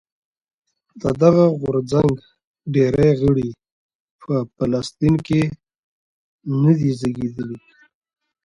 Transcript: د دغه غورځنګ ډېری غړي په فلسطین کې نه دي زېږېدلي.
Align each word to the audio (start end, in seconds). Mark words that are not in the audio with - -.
د 1.01 1.03
دغه 1.21 1.45
غورځنګ 1.59 2.13
ډېری 2.73 3.09
غړي 3.21 3.49
په 4.25 4.33
فلسطین 4.55 5.15
کې 5.27 5.41
نه 6.61 6.71
دي 6.79 6.91
زېږېدلي. 6.99 7.57